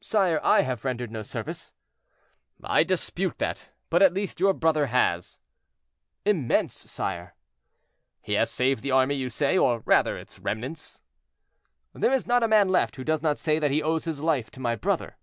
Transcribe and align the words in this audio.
"Sire, 0.00 0.38
I 0.44 0.60
have 0.62 0.84
rendered 0.84 1.10
no 1.10 1.22
service." 1.22 1.72
"I 2.62 2.84
dispute 2.84 3.38
that; 3.38 3.72
but 3.88 4.00
at 4.00 4.14
least 4.14 4.38
your 4.38 4.52
brother 4.54 4.86
has."—"Immense, 4.86 6.72
sire." 6.72 7.34
"He 8.22 8.34
has 8.34 8.48
saved 8.48 8.80
the 8.84 8.92
army, 8.92 9.16
you 9.16 9.28
say, 9.28 9.58
or 9.58 9.80
rather, 9.80 10.16
its 10.16 10.38
remnants?" 10.38 11.02
"There 11.92 12.12
is 12.12 12.28
not 12.28 12.44
a 12.44 12.46
man 12.46 12.68
left 12.68 12.94
who 12.94 13.02
does 13.02 13.22
not 13.22 13.40
say 13.40 13.58
that 13.58 13.72
he 13.72 13.82
owes 13.82 14.04
his 14.04 14.20
life 14.20 14.52
to 14.52 14.60
my 14.60 14.76
brother." 14.76 15.16